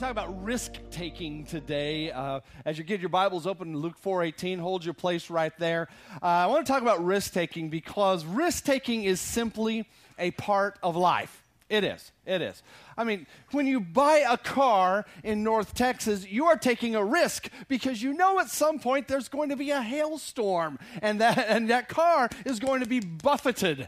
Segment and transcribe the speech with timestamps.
[0.00, 2.10] To talk about risk taking today.
[2.10, 5.88] Uh, as you get your Bibles open, Luke 4:18, hold your place right there.
[6.22, 9.86] Uh, I want to talk about risk taking because risk taking is simply
[10.18, 11.42] a part of life.
[11.68, 12.12] It is.
[12.24, 12.62] It is.
[12.96, 17.50] I mean, when you buy a car in North Texas, you are taking a risk
[17.68, 21.68] because you know at some point there's going to be a hailstorm and that, and
[21.68, 23.86] that car is going to be buffeted,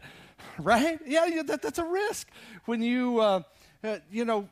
[0.59, 0.99] right?
[1.07, 2.29] Yeah, that, that's a risk.
[2.65, 3.41] When you, uh,
[3.83, 4.47] uh you know,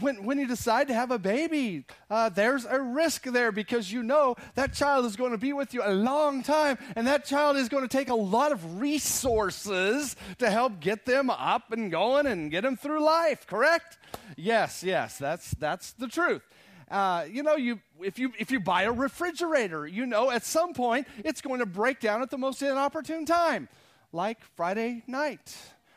[0.00, 4.02] when, when you decide to have a baby, uh, there's a risk there because you
[4.02, 7.56] know that child is going to be with you a long time, and that child
[7.56, 12.26] is going to take a lot of resources to help get them up and going
[12.26, 13.46] and get them through life.
[13.46, 13.98] Correct?
[14.36, 16.42] Yes, yes, that's that's the truth.
[16.90, 20.74] Uh, you know, you if you if you buy a refrigerator, you know at some
[20.74, 23.68] point it's going to break down at the most inopportune time,
[24.12, 25.56] like Friday night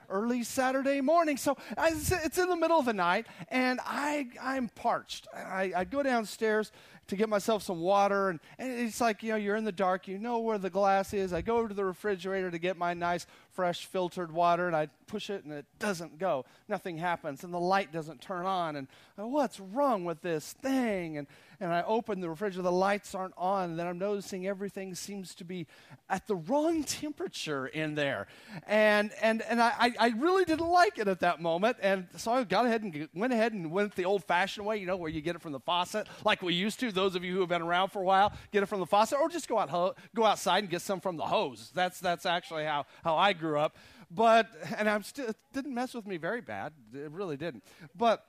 [0.09, 1.38] early Saturday morning.
[1.38, 5.27] So it's in the middle of the night, and I, I'm parched.
[5.33, 6.71] I, I go downstairs
[7.07, 10.07] to get myself some water, and, and it's like, you know, you're in the dark,
[10.07, 11.33] you know where the glass is.
[11.33, 13.25] I go to the refrigerator to get my nice,
[13.59, 16.45] fresh, filtered water, and I push it, and it doesn't go.
[16.69, 18.77] Nothing happens, and the light doesn't turn on.
[18.77, 21.17] And oh, what's wrong with this thing?
[21.17, 21.27] And
[21.61, 25.35] and I open the refrigerator, the lights aren't on, and then I'm noticing everything seems
[25.35, 25.67] to be
[26.09, 28.27] at the wrong temperature in there.
[28.65, 31.77] And, and, and I, I really didn't like it at that moment.
[31.81, 34.85] And so I got ahead and went ahead and went the old fashioned way, you
[34.85, 36.91] know, where you get it from the faucet, like we used to.
[36.93, 39.19] Those of you who have been around for a while, get it from the faucet,
[39.19, 41.71] or just go, out go outside and get some from the hose.
[41.75, 43.77] That's, that's actually how, how I grew up.
[44.11, 46.73] But, and I'm still, didn't mess with me very bad.
[46.93, 47.64] It really didn't.
[47.95, 48.26] But,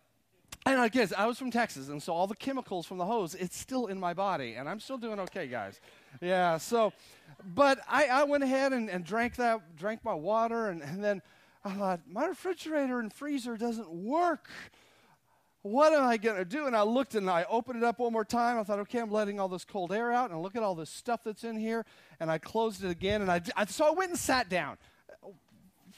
[0.66, 3.34] and I guess I was from Texas, and so all the chemicals from the hose,
[3.34, 5.80] it's still in my body, and I'm still doing okay, guys.
[6.20, 6.92] Yeah, so,
[7.54, 11.22] but I, I went ahead and, and drank that, drank my water, and, and then
[11.64, 14.50] I thought, my refrigerator and freezer doesn't work.
[15.62, 16.66] What am I going to do?
[16.66, 18.58] And I looked and I opened it up one more time.
[18.58, 20.90] I thought, okay, I'm letting all this cold air out, and look at all this
[20.90, 21.86] stuff that's in here,
[22.18, 24.76] and I closed it again, and I, I so I went and sat down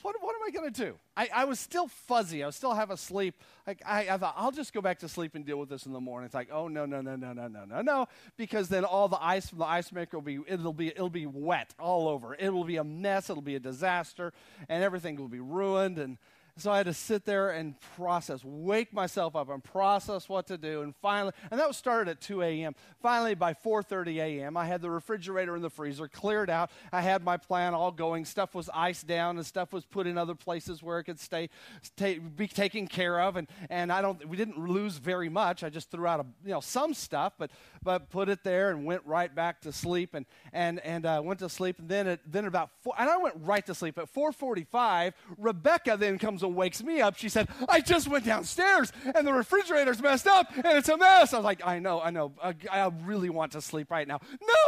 [0.03, 0.95] what, what am I going to do?
[1.17, 2.43] I, I was still fuzzy.
[2.43, 3.35] I was still half asleep.
[3.67, 5.93] Like, I, I thought, I'll just go back to sleep and deal with this in
[5.93, 6.27] the morning.
[6.27, 9.23] It's like, oh, no, no, no, no, no, no, no, no, because then all the
[9.23, 12.35] ice from the ice maker will be, it'll be, it'll be wet all over.
[12.35, 13.31] It will be a mess.
[13.31, 14.33] It'll be a disaster,
[14.69, 15.99] and everything will be ruined.
[15.99, 16.19] And
[16.59, 20.59] so I had to sit there and process, wake myself up and process what to
[20.59, 20.83] do.
[20.83, 22.75] And finally, and that was started at 2 a.m.
[23.01, 26.71] Finally, by 4:30 a.m., I had the refrigerator and the freezer cleared out.
[26.93, 28.27] I had my plan all going.
[28.27, 31.49] Stuff was iced down and stuff was put in other places where it could stay,
[31.81, 33.37] stay be taken care of.
[33.37, 35.65] And, and I don't, we didn't lose very much.
[35.65, 37.51] I just threw out a, you know some stuff, but
[37.83, 41.41] but put it there and went right back to sleep and and and uh, went
[41.41, 41.79] to sleep.
[41.79, 45.13] And then at, then about four, and I went right to sleep at 4:45.
[45.39, 47.17] Rebecca then comes and wakes me up.
[47.17, 51.33] She said, I just went downstairs and the refrigerator's messed up and it's a mess.
[51.33, 52.33] I was like, I know, I know.
[52.43, 54.21] I, I really want to sleep right now.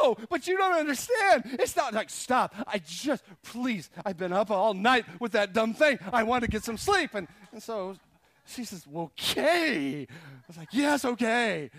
[0.02, 1.44] No, but you don't understand.
[1.44, 2.54] It's not like, stop.
[2.66, 5.98] I just, please, I've been up all night with that dumb thing.
[6.12, 7.14] I want to get some sleep.
[7.14, 7.96] And, and so
[8.46, 10.06] she says, well, okay.
[10.10, 11.70] I was like, yes, okay.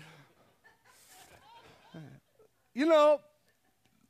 [2.76, 3.20] You know,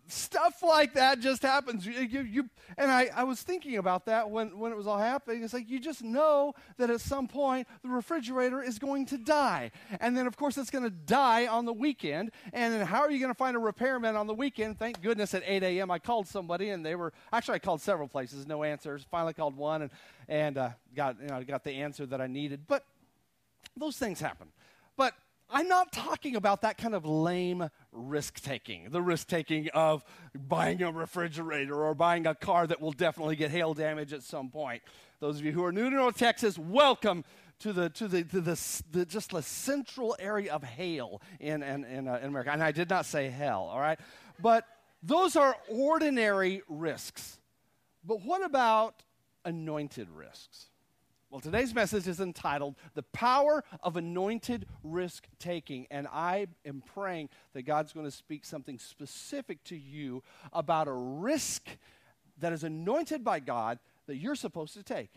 [0.08, 1.86] stuff like that just happens.
[1.86, 4.98] You, you, you, and I, I was thinking about that when, when it was all
[4.98, 5.44] happening.
[5.44, 9.70] It's like you just know that at some point the refrigerator is going to die.
[10.00, 12.32] And then, of course, it's going to die on the weekend.
[12.52, 14.80] And then, how are you going to find a repairman on the weekend?
[14.80, 15.88] Thank goodness at 8 a.m.
[15.92, 19.06] I called somebody, and they were actually, I called several places, no answers.
[19.08, 19.90] Finally, called one and,
[20.28, 22.62] and uh, got, you know, got the answer that I needed.
[22.66, 22.84] But
[23.76, 24.48] those things happen.
[24.96, 25.14] But
[25.48, 30.04] I'm not talking about that kind of lame risk taking, the risk taking of
[30.34, 34.50] buying a refrigerator or buying a car that will definitely get hail damage at some
[34.50, 34.82] point.
[35.20, 37.24] Those of you who are new to North Texas, welcome
[37.60, 41.84] to the to the, to the, the just the central area of hail in in,
[41.84, 42.50] in, uh, in America.
[42.50, 44.00] And I did not say hell, all right,
[44.40, 44.64] but
[45.02, 47.38] those are ordinary risks.
[48.04, 49.04] But what about
[49.44, 50.66] anointed risks?
[51.28, 55.88] Well, today's message is entitled The Power of Anointed Risk Taking.
[55.90, 60.92] And I am praying that God's going to speak something specific to you about a
[60.92, 61.66] risk
[62.38, 65.10] that is anointed by God that you're supposed to take.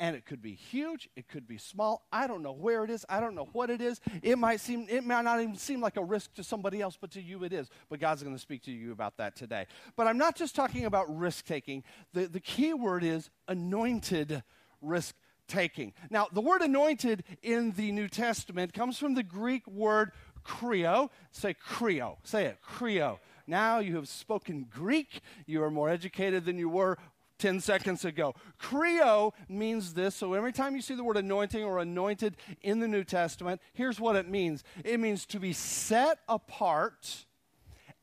[0.00, 2.06] and it could be huge, it could be small.
[2.12, 3.06] I don't know where it is.
[3.08, 4.00] I don't know what it is.
[4.22, 7.12] It might seem it might not even seem like a risk to somebody else, but
[7.12, 7.70] to you it is.
[7.88, 9.66] But God's going to speak to you about that today.
[9.96, 11.84] But I'm not just talking about risk taking.
[12.12, 14.42] The the key word is anointed
[14.82, 15.14] risk
[15.48, 15.92] taking.
[16.10, 20.12] Now, the word anointed in the New Testament comes from the Greek word
[20.44, 21.10] kreo.
[21.32, 22.16] Say kreo.
[22.22, 23.18] Say it, kreo.
[23.46, 25.20] Now you have spoken Greek.
[25.46, 26.98] You are more educated than you were
[27.38, 28.34] 10 seconds ago.
[28.58, 30.14] Kreo means this.
[30.14, 34.00] So every time you see the word anointing or anointed in the New Testament, here's
[34.00, 37.26] what it means it means to be set apart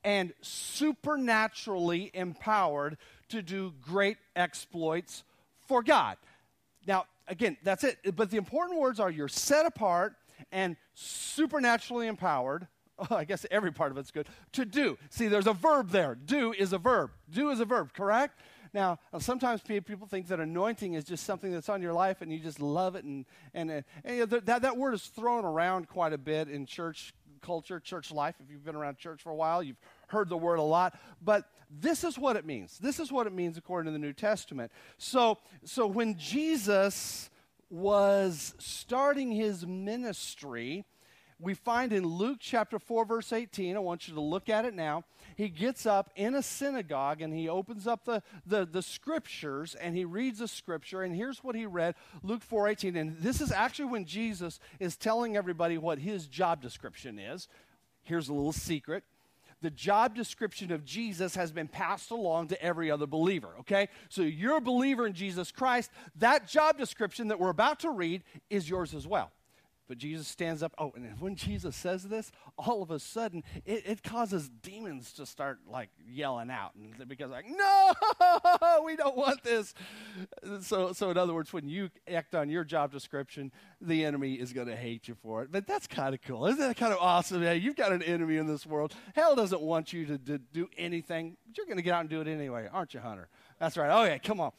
[0.04, 2.98] and supernaturally empowered
[3.30, 5.24] to do great exploits
[5.68, 6.18] for God.
[6.88, 8.16] Now, again, that's it.
[8.16, 10.16] But the important words are you're set apart
[10.52, 12.68] and supernaturally empowered
[13.02, 14.98] oh, I guess every part of it's good, to do.
[15.10, 16.16] See, there's a verb there.
[16.16, 17.12] Do is a verb.
[17.30, 18.40] Do is a verb, correct?
[18.74, 22.40] Now, sometimes people think that anointing is just something that's on your life and you
[22.40, 23.04] just love it.
[23.04, 27.14] And, and, and, and that, that word is thrown around quite a bit in church
[27.42, 28.36] culture, church life.
[28.40, 29.80] If you've been around church for a while, you've
[30.12, 31.00] heard the word a lot.
[31.22, 32.78] But this is what it means.
[32.78, 34.72] This is what it means according to the New Testament.
[34.98, 37.30] So, so when Jesus
[37.70, 40.86] was starting his ministry,
[41.40, 44.76] we find in Luke chapter 4, verse 18, I want you to look at it
[44.76, 45.06] now.
[45.36, 49.96] He gets up in a synagogue and he opens up the, the, the scriptures and
[49.96, 51.02] he reads a scripture.
[51.02, 52.96] And here's what he read Luke 4 18.
[52.96, 57.48] And this is actually when Jesus is telling everybody what his job description is.
[58.04, 59.04] Here's a little secret
[59.62, 63.90] the job description of Jesus has been passed along to every other believer, okay?
[64.10, 65.92] So you're a believer in Jesus Christ.
[66.16, 69.32] That job description that we're about to read is yours as well.
[69.92, 70.74] But Jesus stands up.
[70.78, 75.26] Oh, and when Jesus says this, all of a sudden it, it causes demons to
[75.26, 77.92] start like yelling out, and because like, no,
[78.86, 79.74] we don't want this.
[80.62, 83.52] So, so in other words, when you act on your job description,
[83.82, 85.52] the enemy is going to hate you for it.
[85.52, 87.44] But that's kind of cool, isn't that kind of awesome?
[87.44, 88.96] Yeah, you've got an enemy in this world.
[89.14, 92.10] Hell doesn't want you to, to do anything, but you're going to get out and
[92.10, 93.28] do it anyway, aren't you, Hunter?
[93.60, 93.92] That's right.
[93.92, 94.54] Oh yeah, come on.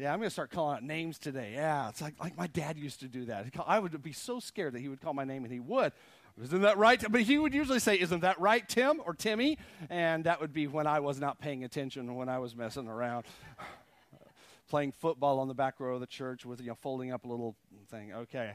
[0.00, 1.52] Yeah, I'm going to start calling out names today.
[1.54, 3.46] Yeah, it's like, like my dad used to do that.
[3.66, 5.92] I would be so scared that he would call my name, and he would.
[6.42, 7.04] Isn't that right?
[7.10, 9.58] But he would usually say, Isn't that right, Tim or Timmy?
[9.90, 13.26] And that would be when I was not paying attention, when I was messing around.
[14.70, 17.28] Playing football on the back row of the church with, you know, folding up a
[17.28, 17.56] little
[17.90, 18.14] thing.
[18.14, 18.54] Okay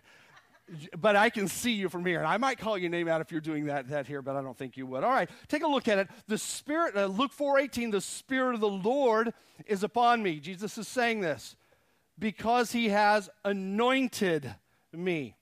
[0.98, 2.20] but I can see you from here.
[2.20, 4.42] And I might call your name out if you're doing that, that here, but I
[4.42, 5.04] don't think you would.
[5.04, 6.08] All right, take a look at it.
[6.28, 9.34] The Spirit, uh, Luke 4.18, the Spirit of the Lord
[9.66, 10.40] is upon me.
[10.40, 11.56] Jesus is saying this
[12.18, 14.56] because he has anointed
[14.92, 15.36] me.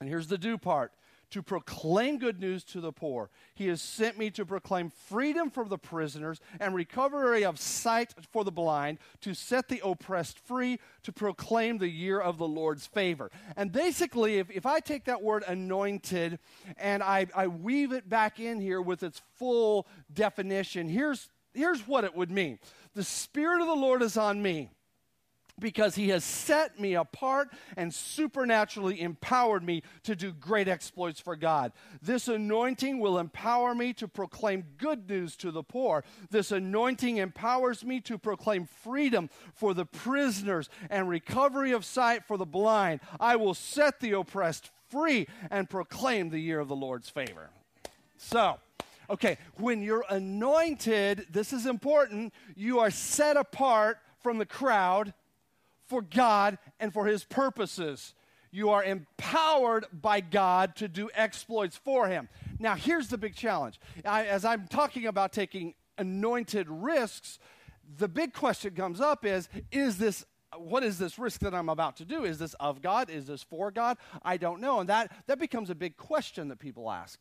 [0.00, 0.92] And here's the do part
[1.34, 3.28] to proclaim good news to the poor.
[3.56, 8.44] He has sent me to proclaim freedom for the prisoners and recovery of sight for
[8.44, 13.32] the blind, to set the oppressed free, to proclaim the year of the Lord's favor.
[13.56, 16.38] And basically, if, if I take that word anointed
[16.76, 22.04] and I, I weave it back in here with its full definition, here's, here's what
[22.04, 22.60] it would mean
[22.94, 24.70] The Spirit of the Lord is on me
[25.58, 31.36] because he has set me apart and supernaturally empowered me to do great exploits for
[31.36, 31.72] God.
[32.02, 36.04] This anointing will empower me to proclaim good news to the poor.
[36.30, 42.36] This anointing empowers me to proclaim freedom for the prisoners and recovery of sight for
[42.36, 43.00] the blind.
[43.20, 47.50] I will set the oppressed free and proclaim the year of the Lord's favor.
[48.16, 48.58] So,
[49.10, 55.12] okay, when you're anointed, this is important, you are set apart from the crowd
[55.94, 58.14] for God and for His purposes.
[58.50, 62.28] You are empowered by God to do exploits for Him.
[62.58, 63.78] Now, here's the big challenge.
[64.04, 67.38] I, as I'm talking about taking anointed risks,
[67.96, 70.24] the big question comes up is is this
[70.56, 72.24] what is this risk that I'm about to do?
[72.24, 73.08] Is this of God?
[73.08, 73.96] Is this for God?
[74.22, 74.80] I don't know.
[74.80, 77.20] And that, that becomes a big question that people ask.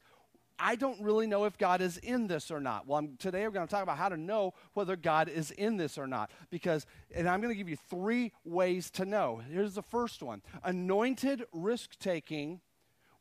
[0.60, 2.88] I don't really know if God is in this or not.
[2.88, 5.78] Well, I'm, today we're going to talk about how to know whether God is in
[5.78, 6.32] this or not.
[6.50, 9.42] Because, and I'm going to give you three ways to know.
[9.50, 12.62] Here's the first one anointed risk taking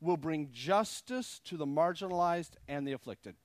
[0.01, 3.37] will bring justice to the marginalized and the afflicted.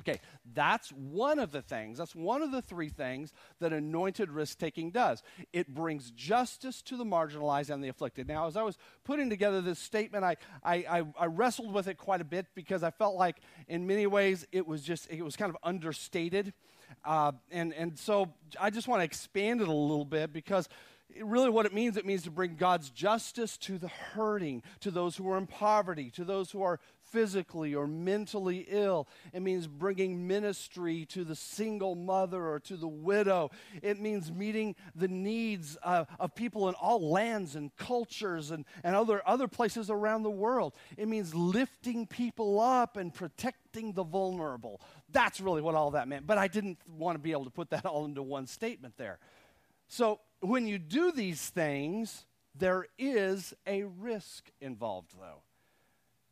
[0.00, 0.20] Okay,
[0.54, 4.90] that's one of the things, that's one of the three things that anointed risk taking
[4.90, 5.22] does.
[5.52, 8.28] It brings justice to the marginalized and the afflicted.
[8.28, 12.20] Now, as I was putting together this statement, I, I, I, wrestled with it quite
[12.20, 13.38] a bit because I felt like
[13.68, 16.52] in many ways it was just, it was kind of understated.
[17.04, 20.68] Uh, and, and so I just want to expand it a little bit because
[21.22, 25.16] really what it means, it means to bring God's justice to the hurting, to those
[25.16, 29.08] who are in poverty, to those who are physically or mentally ill.
[29.32, 33.50] It means bringing ministry to the single mother or to the widow.
[33.82, 38.94] It means meeting the needs uh, of people in all lands and cultures and, and
[38.94, 40.74] other, other places around the world.
[40.96, 44.80] It means lifting people up and protecting the vulnerable.
[45.10, 46.26] That's really what all that meant.
[46.26, 49.18] But I didn't want to be able to put that all into one statement there.
[49.88, 55.42] So when you do these things, there is a risk involved, though.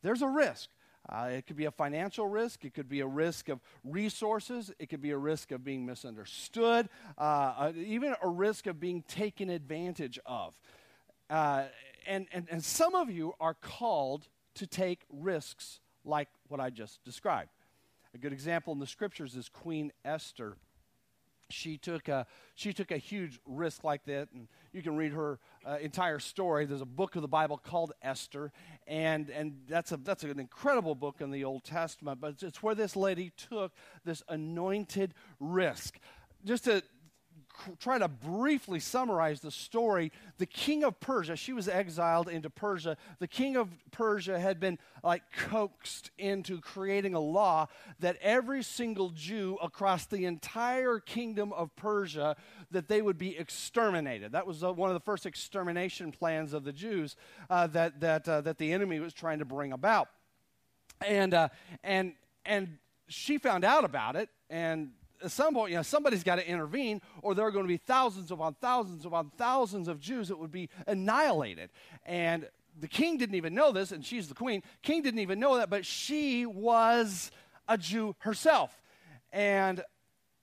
[0.05, 0.69] There's a risk.
[1.09, 2.67] Uh, it could be a financial risk.
[2.67, 4.71] It could be a risk of resources.
[4.79, 9.03] It could be a risk of being misunderstood, uh, uh, even a risk of being
[9.09, 10.55] taken advantage of.
[11.31, 11.65] Uh,
[12.07, 17.03] and, and, and some of you are called to take risks like what I just
[17.03, 17.49] described.
[18.15, 20.59] A good example in the scriptures is Queen Esther
[21.55, 24.29] she took a she took a huge risk like that.
[24.33, 26.67] And you can read her uh, entire story.
[26.67, 28.53] There's a book of the bible called esther.
[28.87, 32.21] And and that's a that's an incredible book in the old testament.
[32.21, 33.73] But it's where this lady took
[34.05, 35.99] this anointed risk.
[36.45, 36.83] Just to
[37.79, 42.97] try to briefly summarize the story, the king of Persia, she was exiled into Persia.
[43.19, 47.69] The king of Persia had been like coaxed into creating a law
[48.01, 52.37] that every single Jew across the entire kingdom of Persia
[52.71, 54.33] that they would be exterminated.
[54.33, 57.17] That was uh, one of the first extermination plans of the Jews
[57.49, 60.09] uh, that that uh, that the enemy was trying to bring about.
[61.01, 61.49] And uh,
[61.83, 64.91] and and she found out about it and
[65.25, 67.77] at some point, you know, somebody's got to intervene, or there are going to be
[67.77, 71.71] thousands upon thousands upon thousands of Jews that would be annihilated.
[72.05, 74.63] And the king didn't even know this, and she's the queen.
[74.83, 77.31] King didn't even know that, but she was
[77.69, 78.83] a Jew herself.
[79.33, 79.83] And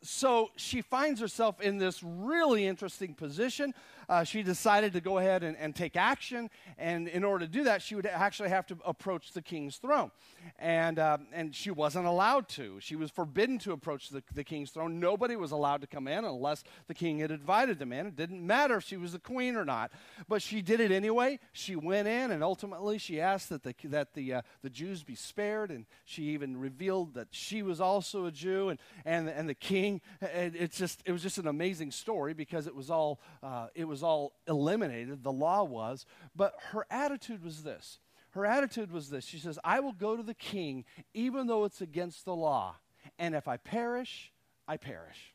[0.03, 3.73] so she finds herself in this really interesting position
[4.11, 6.49] uh, she decided to go ahead and, and take action.
[6.77, 10.11] And in order to do that, she would actually have to approach the king's throne.
[10.59, 12.77] And, uh, and she wasn't allowed to.
[12.81, 14.99] She was forbidden to approach the, the king's throne.
[14.99, 18.05] Nobody was allowed to come in unless the king had invited them in.
[18.05, 19.91] It didn't matter if she was the queen or not.
[20.27, 21.39] But she did it anyway.
[21.53, 25.15] She went in, and ultimately she asked that the, that the, uh, the Jews be
[25.15, 25.71] spared.
[25.71, 28.67] And she even revealed that she was also a Jew.
[28.67, 32.67] And, and, and the king, it, it's just, it was just an amazing story because
[32.67, 36.05] it was all, uh, it was was all eliminated, the law was,
[36.35, 37.99] but her attitude was this.
[38.31, 39.25] Her attitude was this.
[39.25, 42.75] She says, I will go to the king even though it's against the law.
[43.19, 44.31] And if I perish,
[44.67, 45.33] I perish.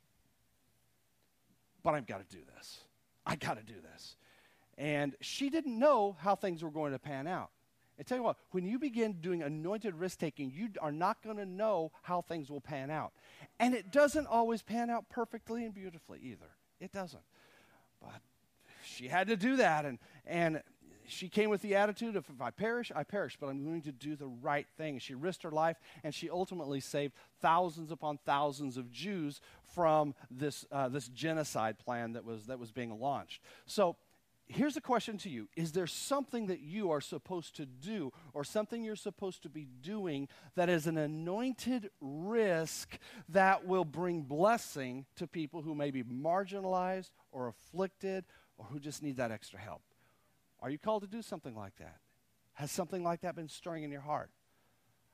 [1.82, 2.78] But I've got to do this.
[3.25, 4.16] I got to do this.
[4.78, 7.50] And she didn't know how things were going to pan out.
[7.99, 11.38] I tell you what, when you begin doing anointed risk taking, you are not going
[11.38, 13.12] to know how things will pan out.
[13.58, 16.50] And it doesn't always pan out perfectly and beautifully either.
[16.78, 17.23] It doesn't.
[18.02, 18.20] But
[18.97, 19.85] she had to do that.
[19.85, 20.62] And, and
[21.07, 23.93] she came with the attitude of if I perish, I perish, but I'm going to
[23.93, 24.99] do the right thing.
[24.99, 29.41] She risked her life, and she ultimately saved thousands upon thousands of Jews
[29.75, 33.43] from this, uh, this genocide plan that was, that was being launched.
[33.67, 33.97] So
[34.47, 38.45] here's a question to you Is there something that you are supposed to do, or
[38.45, 42.99] something you're supposed to be doing that is an anointed risk
[43.29, 48.25] that will bring blessing to people who may be marginalized or afflicted
[48.58, 49.82] or who just need that extra help.
[50.60, 51.96] Are you called to do something like that?
[52.54, 54.30] Has something like that been stirring in your heart?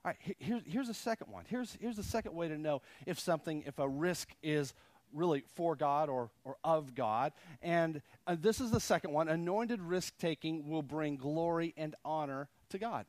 [0.04, 1.44] All right, here's, here's a second one.
[1.48, 4.74] Here's, here's the second way to know if something, if a risk is
[5.12, 7.32] really for God or, or of God.
[7.60, 9.28] And uh, this is the second one.
[9.28, 13.06] Anointed risk taking will bring glory and honor to God.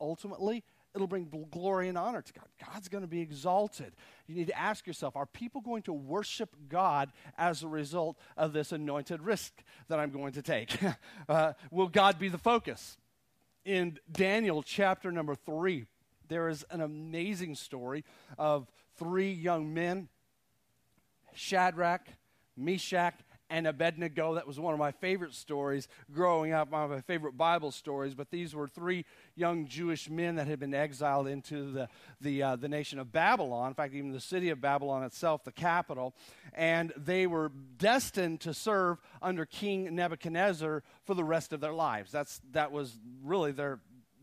[0.00, 0.62] Ultimately,
[0.96, 2.46] it'll bring glory and honor to God.
[2.72, 3.92] God's going to be exalted.
[4.26, 8.54] You need to ask yourself are people going to worship God as a result of
[8.54, 9.52] this anointed risk
[9.88, 10.76] that I'm going to take?
[11.28, 12.96] uh, will God be the focus?
[13.64, 15.86] In Daniel chapter number three,
[16.28, 18.04] there is an amazing story
[18.38, 20.08] of three young men
[21.34, 22.08] Shadrach,
[22.56, 23.14] Meshach,
[23.50, 24.34] and Abednego.
[24.34, 28.14] That was one of my favorite stories growing up, one of my favorite Bible stories.
[28.14, 31.88] But these were three young Jewish men that had been exiled into the,
[32.20, 35.52] the, uh, the nation of Babylon, in fact, even the city of Babylon itself, the
[35.52, 36.14] capital.
[36.52, 42.10] And they were destined to serve under King Nebuchadnezzar for the rest of their lives.
[42.12, 43.80] That's, that was really their,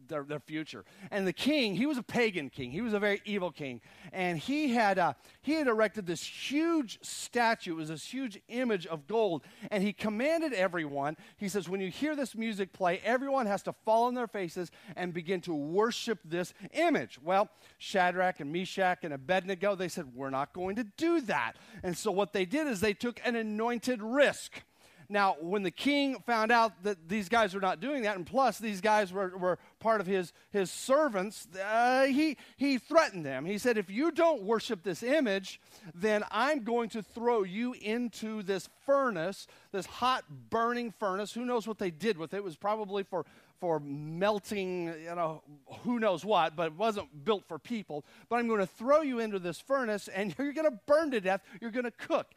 [0.08, 0.86] their, their future.
[1.12, 2.72] And the king, he was a pagan king.
[2.72, 3.82] He was a very evil king.
[4.12, 7.74] And he had, uh, he had erected this huge statue.
[7.74, 9.44] It was this huge image of gold.
[9.72, 13.74] And he commanded everyone, he says, when you hear this music play, everyone has to
[13.86, 17.20] fall on their faces and begin to worship this image.
[17.22, 21.54] Well, Shadrach and Meshach and Abednego, they said, we're not going to do that.
[21.84, 24.64] And so what they did is they took an anointed risk.
[25.13, 28.58] Now, when the king found out that these guys were not doing that, and plus
[28.58, 33.46] these guys were, were part of his, his servants, uh, he, he threatened them.
[33.46, 35.62] He said, If you don't worship this image,
[35.93, 41.32] then I'm going to throw you into this furnace, this hot burning furnace.
[41.32, 42.38] Who knows what they did with it?
[42.38, 43.24] It was probably for
[43.63, 45.41] for melting, you know,
[45.86, 48.03] who knows what, but it wasn't built for people.
[48.27, 51.22] But I'm going to throw you into this furnace and you're going to burn to
[51.22, 51.39] death.
[51.62, 52.27] You're going to cook.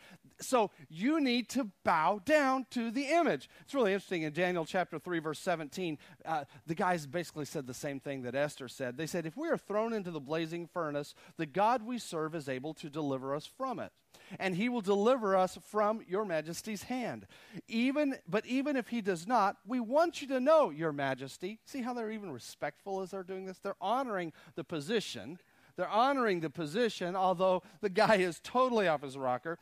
[0.41, 3.49] So you need to bow down to the image.
[3.63, 4.23] It's really interesting.
[4.23, 8.35] In Daniel chapter 3, verse 17, uh, the guys basically said the same thing that
[8.35, 8.97] Esther said.
[8.97, 12.49] They said, If we are thrown into the blazing furnace, the God we serve is
[12.49, 13.93] able to deliver us from it
[14.39, 17.27] and he will deliver us from your majesty's hand.
[17.69, 21.59] Even but even if he does not, we want you to know, your majesty.
[21.65, 23.59] See how they're even respectful as they're doing this?
[23.59, 25.39] They're honoring the position.
[25.77, 29.59] They're honoring the position, although the guy is totally off his rocker.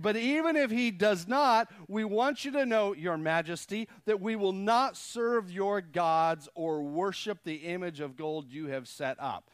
[0.00, 4.36] But even if he does not, we want you to know, Your Majesty, that we
[4.36, 9.50] will not serve your gods or worship the image of gold you have set up.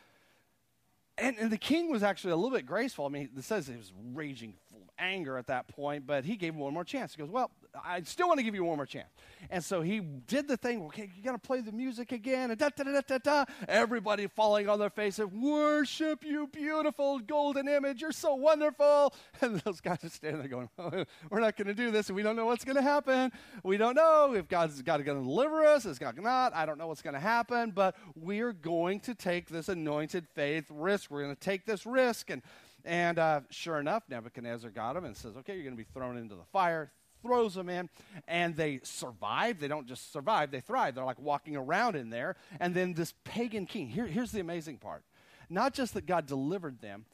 [1.16, 3.04] And, and, the king was actually a little bit graceful.
[3.04, 4.54] I mean, it says he was raging
[5.02, 7.14] anger at that point, but he gave him one more chance.
[7.14, 7.50] He goes, Well,
[7.84, 9.08] I still want to give you one more chance.
[9.50, 12.58] And so he did the thing, okay, you got to play the music again, and
[12.58, 13.44] da da da da da.
[13.66, 18.02] Everybody falling on their face and worship you, beautiful golden image.
[18.02, 19.14] You're so wonderful.
[19.40, 20.68] And those guys are standing there going,
[21.30, 23.32] We're not going to do this, and we don't know what's going to happen.
[23.64, 26.54] We don't know if God's got to deliver us, is God not.
[26.54, 30.66] I don't know what's going to happen, but we're going to take this anointed faith
[30.70, 31.10] risk.
[31.10, 32.30] We're going to take this risk.
[32.30, 32.42] And
[32.84, 36.16] and uh, sure enough, Nebuchadnezzar got him and says, Okay, you're going to be thrown
[36.16, 36.90] into the fire
[37.22, 37.88] throws them in,
[38.28, 39.60] and they survive.
[39.60, 40.94] They don't just survive, they thrive.
[40.94, 42.36] They're like walking around in there.
[42.60, 45.04] And then this pagan king, here, here's the amazing part.
[45.48, 47.04] Not just that God delivered them,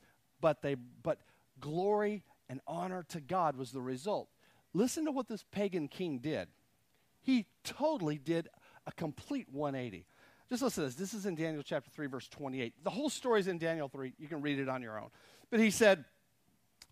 [0.41, 1.19] but they but
[1.61, 4.29] glory and honor to God was the result.
[4.73, 6.49] Listen to what this pagan king did.
[7.21, 8.49] He totally did
[8.87, 10.07] a complete 180.
[10.49, 10.95] Just listen to this.
[10.95, 12.73] This is in Daniel chapter 3, verse 28.
[12.83, 14.15] The whole story is in Daniel 3.
[14.19, 15.11] You can read it on your own.
[15.51, 16.05] But he said,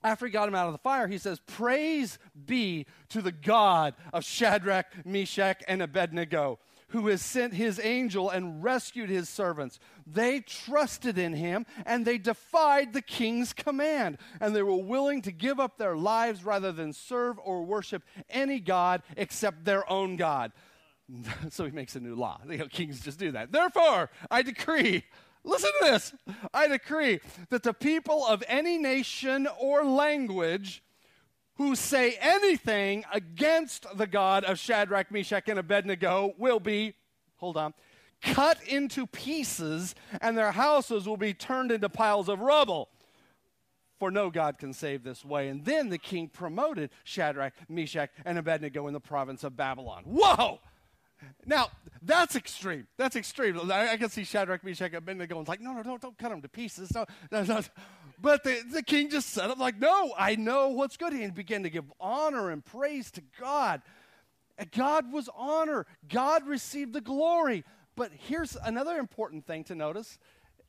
[0.02, 3.94] after he got him out of the fire, he says, Praise be to the God
[4.12, 6.58] of Shadrach, Meshach, and Abednego,
[6.88, 9.80] who has sent his angel and rescued his servants.
[10.06, 15.32] They trusted in him and they defied the king's command, and they were willing to
[15.32, 20.52] give up their lives rather than serve or worship any God except their own God.
[21.50, 22.40] so he makes a new law.
[22.46, 23.52] Know, kings just do that.
[23.52, 25.04] Therefore, I decree
[25.46, 26.12] Listen to this.
[26.52, 30.82] I decree that the people of any nation or language
[31.54, 36.94] who say anything against the God of Shadrach, Meshach, and Abednego will be,
[37.36, 37.72] hold on,
[38.20, 42.88] cut into pieces, and their houses will be turned into piles of rubble.
[43.98, 45.48] For no God can save this way.
[45.48, 50.02] And then the king promoted Shadrach, Meshach, and Abednego in the province of Babylon.
[50.04, 50.60] Whoa!
[51.44, 51.68] Now,
[52.02, 52.86] that's extreme.
[52.96, 53.70] That's extreme.
[53.70, 56.30] I, I can see Shadrach, Meshach, and Abednego going like, no, no, don't, don't cut
[56.30, 56.92] them to pieces.
[56.94, 57.60] No, no, no.
[58.20, 61.12] But the, the king just said up like, no, I know what's good.
[61.12, 63.82] And began to give honor and praise to God.
[64.72, 65.86] God was honor.
[66.08, 67.64] God received the glory.
[67.94, 70.18] But here's another important thing to notice,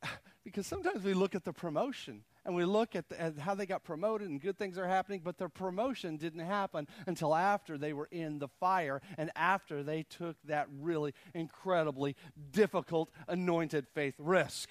[0.44, 3.66] because sometimes we look at the promotion and we look at, the, at, how they
[3.66, 7.94] got promoted and good things are happening, but their promotion didn't happen until after they
[7.94, 12.16] were in the fire and after they took that really incredibly
[12.52, 14.70] difficult anointed faith risk.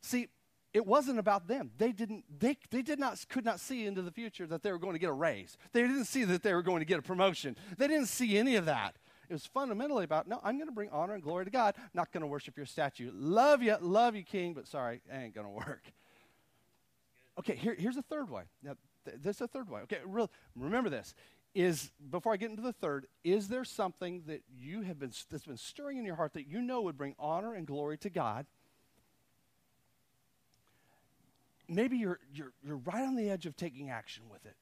[0.00, 0.28] See,
[0.72, 1.70] it wasn't about them.
[1.78, 4.78] They didn't they, they did not could not see into the future that they were
[4.78, 5.56] going to get a raise.
[5.72, 7.56] They didn't see that they were going to get a promotion.
[7.78, 8.96] They didn't see any of that.
[9.28, 12.12] It was fundamentally about, no, I'm going to bring honor and glory to God, not
[12.12, 13.10] going to worship your statue.
[13.14, 15.82] Love you, love you, King, but sorry, it ain't going to work.
[17.38, 18.44] Okay, here, here's a third way.
[18.62, 19.80] Now, th- this is a third way.
[19.82, 21.14] Okay, real, remember this.
[21.54, 25.46] Is before I get into the third, is there something that you have been that's
[25.46, 28.44] been stirring in your heart that you know would bring honor and glory to God?
[31.66, 34.56] Maybe you're you're you're right on the edge of taking action with it.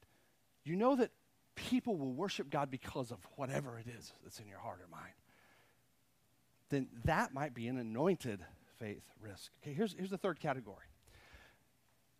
[0.63, 1.11] You know that
[1.55, 5.13] people will worship God because of whatever it is that's in your heart or mind.
[6.69, 8.39] Then that might be an anointed
[8.77, 9.51] faith risk.
[9.63, 10.85] Okay, here's, here's the third category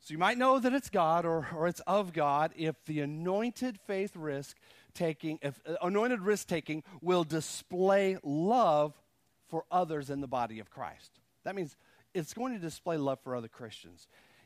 [0.05, 3.79] so you might know that it's God or, or it's of God if the anointed
[3.87, 4.55] faith risk
[4.93, 8.93] taking, if uh, anointed risk taking will display love
[9.49, 11.09] for others in the body of Christ.
[11.43, 11.75] That means
[12.13, 14.05] it's going to display love for other Christians.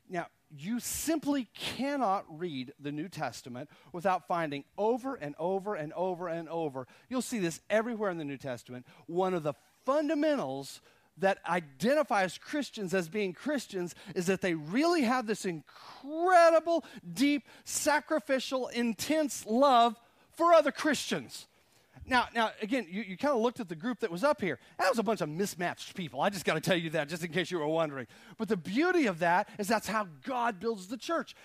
[0.09, 6.27] Now, you simply cannot read the New Testament without finding over and over and over
[6.27, 6.87] and over.
[7.07, 8.85] You'll see this everywhere in the New Testament.
[9.05, 9.53] One of the
[9.85, 10.81] fundamentals
[11.17, 16.83] that identifies Christians as being Christians is that they really have this incredible,
[17.13, 19.95] deep, sacrificial, intense love
[20.31, 21.47] for other Christians.
[22.09, 24.59] Now, now again, you, you kind of looked at the group that was up here.
[24.77, 26.21] That was a bunch of mismatched people.
[26.21, 28.07] I just got to tell you that, just in case you were wondering.
[28.37, 31.35] But the beauty of that is that's how God builds the church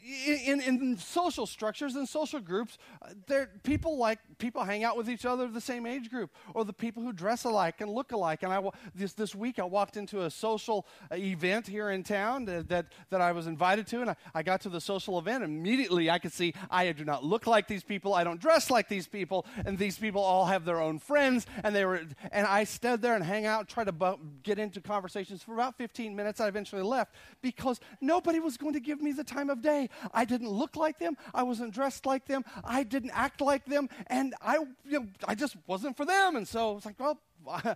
[0.00, 5.10] in, in, social structures and social groups, uh, there people like people hang out with
[5.10, 8.12] each other of the same age group, or the people who dress alike and look
[8.12, 8.42] alike.
[8.42, 8.62] And I
[8.94, 12.92] this this week I walked into a social uh, event here in town that that,
[13.10, 15.44] that I was invited to, and I, I got to the social event.
[15.44, 18.88] Immediately I could see I do not look like these people, I don't dress like
[18.88, 21.46] these people, and these people all have their own friends.
[21.64, 24.80] And they were and I stood there and hang out, try to bu- get into
[24.80, 26.40] conversations for about 15 minutes.
[26.40, 29.87] I eventually left because nobody was going to give me the time of day.
[30.12, 31.16] I didn't look like them.
[31.34, 32.44] I wasn't dressed like them.
[32.64, 33.88] I didn't act like them.
[34.06, 36.36] And I, you know, I just wasn't for them.
[36.36, 37.18] And so it's like, well,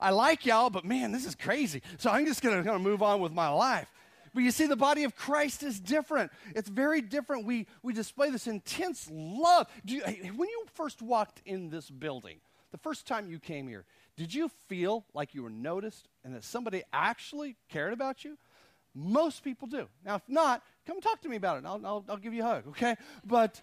[0.00, 1.82] I like y'all, but man, this is crazy.
[1.98, 3.88] So I'm just going to move on with my life.
[4.32, 6.30] But you see, the body of Christ is different.
[6.54, 7.46] It's very different.
[7.46, 9.66] We, we display this intense love.
[9.84, 12.38] You, when you first walked in this building,
[12.70, 13.84] the first time you came here,
[14.16, 18.38] did you feel like you were noticed and that somebody actually cared about you?
[18.94, 19.88] Most people do.
[20.04, 21.64] Now, if not, come talk to me about it.
[21.66, 22.96] I'll, I'll, I'll give you a hug, okay?
[23.24, 23.60] But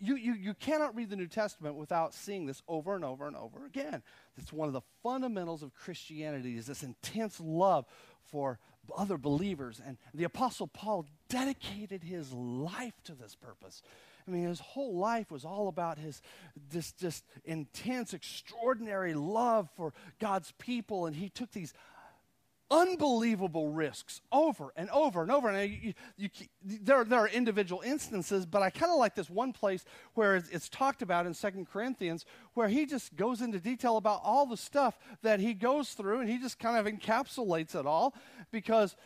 [0.00, 3.36] you, you, you cannot read the New Testament without seeing this over and over and
[3.36, 4.02] over again.
[4.36, 7.86] It's one of the fundamentals of Christianity is this intense love
[8.22, 8.58] for
[8.96, 9.80] other believers.
[9.84, 13.82] And the Apostle Paul dedicated his life to this purpose.
[14.26, 16.22] I mean, his whole life was all about his
[16.70, 21.74] this just intense, extraordinary love for God's people, and he took these
[22.70, 25.48] unbelievable risks over and over and over.
[25.48, 26.28] And you, you,
[26.64, 30.36] you, there, there are individual instances, but I kind of like this one place where
[30.36, 32.24] it's, it's, talked about in Second Corinthians,
[32.54, 36.28] where he just goes into detail about all the stuff that he goes through, and
[36.28, 38.14] he just kind of encapsulates it all
[38.50, 38.96] because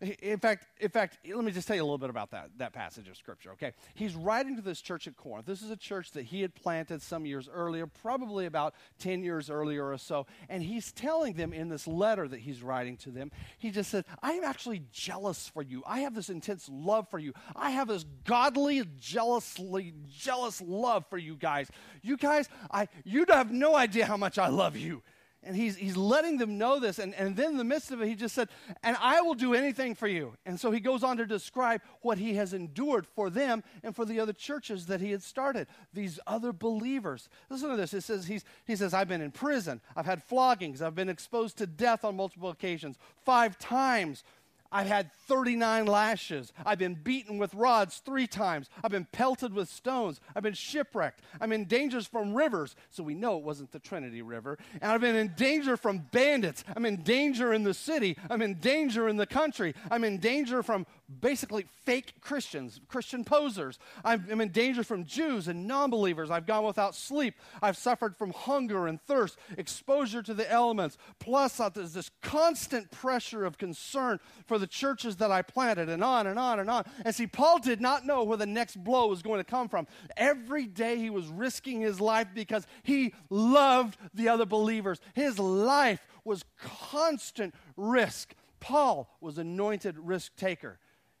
[0.00, 2.72] in fact, in fact, let me just tell you a little bit about that, that
[2.72, 3.72] passage of scripture, okay?
[3.94, 5.46] He's writing to this church at Corinth.
[5.46, 9.50] This is a church that he had planted some years earlier, probably about 10 years
[9.50, 10.26] earlier or so.
[10.48, 14.06] And he's telling them in this letter that he's writing to them, he just said,
[14.22, 15.82] I am actually jealous for you.
[15.86, 17.34] I have this intense love for you.
[17.54, 21.68] I have this godly, jealously, jealous love for you guys.
[22.02, 25.02] You guys, I you have no idea how much I love you.
[25.42, 26.98] And he's, he's letting them know this.
[26.98, 28.48] And, and then in the midst of it, he just said,
[28.82, 30.34] And I will do anything for you.
[30.44, 34.04] And so he goes on to describe what he has endured for them and for
[34.04, 37.30] the other churches that he had started, these other believers.
[37.48, 37.94] Listen to this.
[37.94, 41.56] It says, he's, he says, I've been in prison, I've had floggings, I've been exposed
[41.58, 44.24] to death on multiple occasions, five times
[44.72, 46.52] I've had 39 lashes.
[46.64, 48.68] I've been beaten with rods three times.
[48.84, 50.20] I've been pelted with stones.
[50.34, 51.22] I've been shipwrecked.
[51.40, 54.58] I'm in danger from rivers, so we know it wasn't the Trinity River.
[54.80, 56.62] And I've been in danger from bandits.
[56.76, 58.16] I'm in danger in the city.
[58.28, 59.74] I'm in danger in the country.
[59.90, 60.86] I'm in danger from
[61.20, 63.78] basically fake Christians, Christian posers.
[64.04, 66.30] I'm, in danger from Jews and non believers.
[66.30, 67.34] I've gone without sleep.
[67.60, 70.96] I've suffered from hunger and thirst, exposure to the elements.
[71.18, 76.04] Plus, uh, there's this constant pressure of concern for the churches that I planted, and
[76.04, 76.84] on and on and on.
[77.04, 79.86] And see, Paul did not know where the next blow was going to come from.
[80.16, 85.00] Every day he was risking his life because he loved the other believers.
[85.14, 88.34] His life was constant risk.
[88.60, 90.78] Paul was anointed risk taker.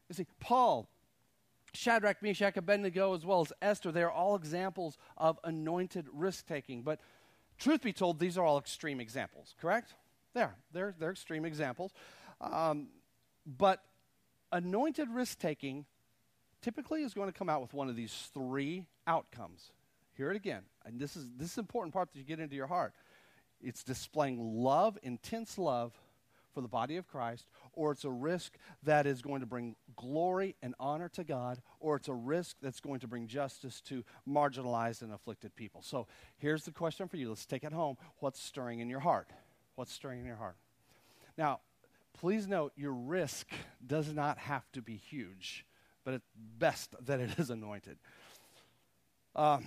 [0.08, 0.88] You see, Paul,
[1.72, 6.82] Shadrach, Meshach, Abednego, as well as Esther, they are all examples of anointed risk taking.
[6.82, 7.00] But
[7.58, 9.94] truth be told, these are all extreme examples, correct?
[10.34, 10.54] They are.
[10.72, 11.92] They're, they're extreme examples.
[12.40, 12.88] Um,
[13.46, 13.82] but
[14.52, 15.86] anointed risk taking
[16.62, 19.72] typically is going to come out with one of these three outcomes.
[20.16, 20.62] Hear it again.
[20.84, 22.92] And this is this is important part that you get into your heart.
[23.62, 25.92] It's displaying love, intense love
[26.52, 30.56] for the body of Christ, or it's a risk that is going to bring glory
[30.62, 35.02] and honor to God, or it's a risk that's going to bring justice to marginalized
[35.02, 35.80] and afflicted people.
[35.82, 36.06] So
[36.38, 37.28] here's the question for you.
[37.28, 37.96] Let's take it home.
[38.18, 39.30] What's stirring in your heart?
[39.76, 40.56] What's stirring in your heart?
[41.38, 41.60] Now,
[42.20, 43.46] please note your risk
[43.86, 45.64] does not have to be huge,
[46.04, 46.26] but it's
[46.58, 47.96] best that it is anointed.
[49.34, 49.66] Um,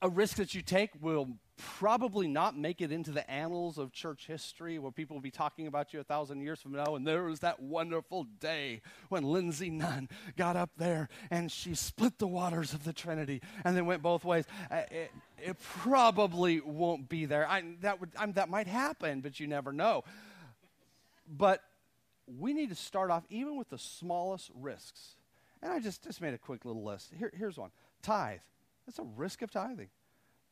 [0.00, 4.26] a risk that you take will probably not make it into the annals of church
[4.26, 6.94] history where people will be talking about you a thousand years from now.
[6.94, 12.18] And there was that wonderful day when Lindsay Nunn got up there and she split
[12.18, 14.46] the waters of the Trinity and then went both ways.
[14.70, 17.46] Uh, it, it, probably won't be there.
[17.48, 20.02] I, that, would, I, that might happen, but you never know.
[21.36, 21.62] But
[22.26, 25.16] we need to start off even with the smallest risks.
[25.62, 27.12] And I just, just made a quick little list.
[27.18, 27.70] Here, here's one
[28.02, 28.40] tithe.
[28.86, 29.88] That's a risk of tithing.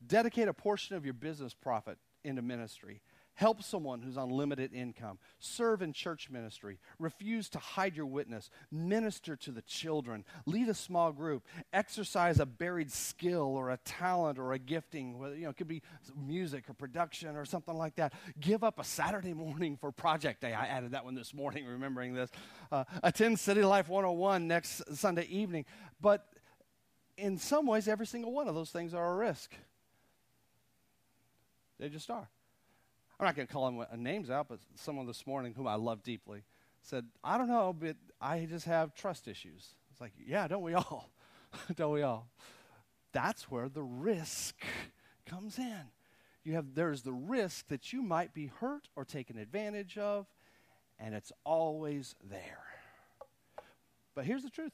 [0.05, 3.01] Dedicate a portion of your business profit into ministry.
[3.35, 5.17] Help someone who's on limited income.
[5.39, 6.77] Serve in church ministry.
[6.99, 8.51] Refuse to hide your witness.
[8.71, 10.23] Minister to the children.
[10.45, 11.47] Lead a small group.
[11.73, 15.19] Exercise a buried skill or a talent or a gifting.
[15.35, 15.81] You know, it could be
[16.15, 18.13] music or production or something like that.
[18.39, 20.53] Give up a Saturday morning for project day.
[20.53, 22.29] I added that one this morning, remembering this.
[22.71, 25.65] Uh, attend City Life 101 next Sunday evening.
[25.99, 26.27] But
[27.17, 29.55] in some ways, every single one of those things are a risk.
[31.79, 32.29] They just are.
[33.23, 35.75] I'm not going to call them uh, names out, but someone this morning whom I
[35.75, 36.43] love deeply
[36.81, 39.65] said, I don't know, but I just have trust issues.
[39.89, 41.09] It's like, yeah, don't we all?
[41.77, 42.27] don't we all?
[43.13, 44.61] That's where the risk
[45.25, 45.83] comes in.
[46.43, 50.27] You have there's the risk that you might be hurt or taken advantage of,
[50.99, 52.65] and it's always there.
[54.15, 54.73] But here's the truth.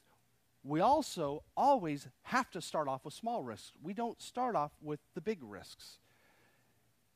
[0.64, 3.70] We also always have to start off with small risks.
[3.80, 5.99] We don't start off with the big risks.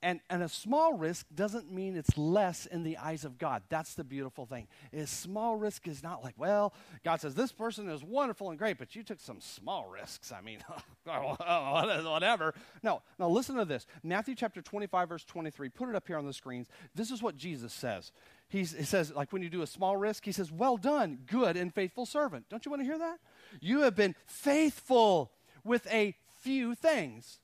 [0.04, 3.62] And, and a small risk doesn't mean it's less in the eyes of God.
[3.70, 4.68] That's the beautiful thing.
[4.92, 6.74] A small risk is not like, well,
[7.06, 10.30] God says this person is wonderful and great, but you took some small risks.
[10.30, 10.58] I mean,
[11.04, 12.52] whatever.
[12.82, 13.86] No, now listen to this.
[14.02, 15.70] Matthew chapter 25, verse 23.
[15.70, 16.68] Put it up here on the screens.
[16.94, 18.12] This is what Jesus says.
[18.50, 21.56] He's, he says, like when you do a small risk, he says, well done, good
[21.56, 22.44] and faithful servant.
[22.50, 23.20] Don't you want to hear that?
[23.58, 25.32] You have been faithful
[25.64, 27.38] with a few things.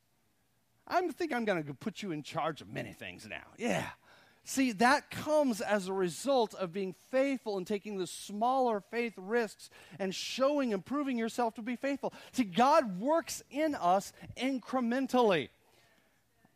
[0.91, 3.47] I think I'm going to put you in charge of many things now.
[3.57, 3.87] Yeah.
[4.45, 9.71] See, that comes as a result of being faithful and taking the smaller faith risks
[9.99, 12.13] and showing and proving yourself to be faithful.
[12.33, 15.51] See, God works in us incrementally.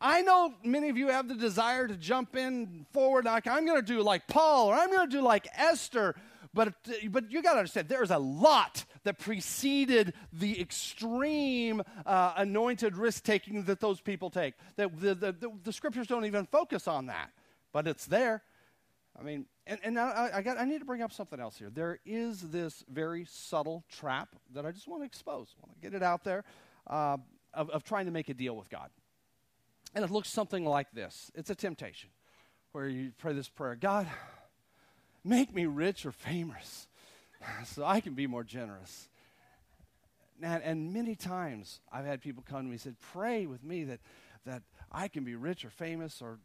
[0.01, 3.79] I know many of you have the desire to jump in forward, like I'm going
[3.79, 6.15] to do like Paul or I'm going to do like Esther.
[6.53, 11.81] But, uh, but you got to understand, there is a lot that preceded the extreme
[12.05, 14.53] uh, anointed risk taking that those people take.
[14.75, 17.31] The, the, the, the, scriptures don't even focus on that,
[17.71, 18.43] but it's there.
[19.17, 21.69] I mean, and, and I, I, got, I need to bring up something else here.
[21.69, 25.55] There is this very subtle trap that I just want to expose.
[25.57, 26.43] I want to get it out there
[26.87, 27.17] uh,
[27.53, 28.89] of, of trying to make a deal with God.
[29.93, 32.09] And it looks something like this it's a temptation
[32.73, 34.07] where you pray this prayer God,
[35.25, 36.87] Make me rich or famous
[37.65, 39.09] so I can be more generous.
[40.41, 43.85] And, and many times I've had people come to me and said, Pray with me
[43.85, 43.99] that,
[44.45, 46.39] that I can be rich or famous or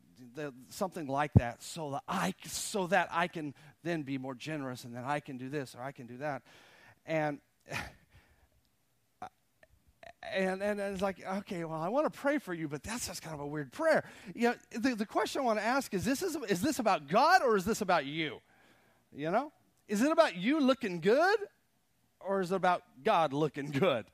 [0.68, 4.94] something like that so that, I, so that I can then be more generous and
[4.94, 6.42] then I can do this or I can do that.
[7.06, 7.40] And
[10.34, 13.06] and, and, and, it's like, okay, well, I want to pray for you, but that's
[13.06, 14.04] just kind of a weird prayer.
[14.34, 17.08] You know, the, the question I want to ask is this, is, is this about
[17.08, 18.40] God or is this about you?
[19.14, 19.52] You know?
[19.90, 21.36] Is it about you looking good
[22.20, 24.06] or is it about God looking good?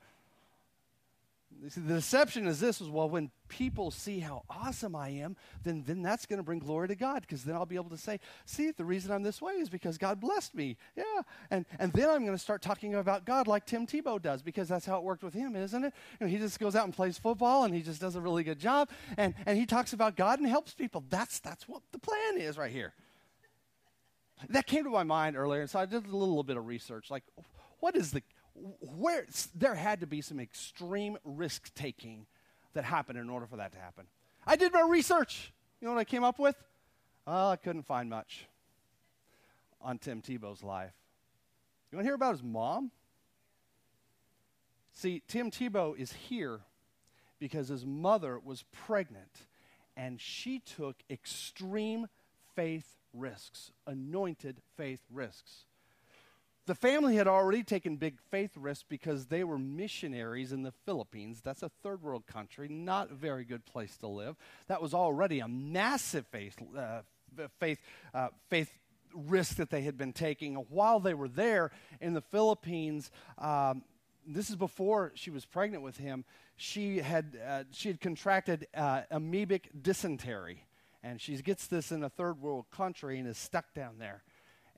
[1.69, 5.83] See, the deception is this is well, when people see how awesome I am, then,
[5.85, 8.19] then that's going to bring glory to God because then I'll be able to say,
[8.45, 10.77] see, the reason I'm this way is because God blessed me.
[10.95, 11.03] Yeah.
[11.51, 14.67] And, and then I'm going to start talking about God like Tim Tebow does because
[14.67, 15.93] that's how it worked with him, isn't it?
[16.19, 18.43] You know, he just goes out and plays football and he just does a really
[18.43, 21.03] good job and, and he talks about God and helps people.
[21.09, 22.93] That's, that's what the plan is right here.
[24.49, 27.09] That came to my mind earlier, and so I did a little bit of research.
[27.09, 27.23] Like,
[27.79, 28.21] what is the,
[28.53, 32.27] where, there had to be some extreme risk taking
[32.73, 34.05] that happened in order for that to happen.
[34.45, 35.51] I did my research.
[35.81, 36.55] You know what I came up with?
[37.25, 38.47] Oh, I couldn't find much
[39.81, 40.93] on Tim Tebow's life.
[41.91, 42.91] You want to hear about his mom?
[44.93, 46.61] See, Tim Tebow is here
[47.39, 49.45] because his mother was pregnant
[49.95, 52.07] and she took extreme
[52.55, 55.65] faith risks, anointed faith risks.
[56.67, 61.39] The family had already taken big faith risks because they were missionaries in the Philippines.
[61.41, 64.35] That's a third world country, not a very good place to live.
[64.67, 67.03] That was already a massive faith, uh,
[67.59, 67.79] faith,
[68.13, 68.69] uh, faith
[69.13, 70.55] risk that they had been taking.
[70.55, 73.83] While they were there in the Philippines, um,
[74.27, 76.25] this is before she was pregnant with him.
[76.57, 80.65] She had uh, she had contracted uh, amoebic dysentery,
[81.03, 84.23] and she gets this in a third world country and is stuck down there.